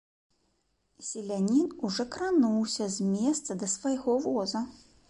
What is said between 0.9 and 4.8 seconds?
І селянін ужо крануўся з месца да свайго воза.